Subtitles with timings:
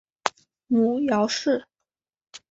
[0.65, 1.67] 母姚氏。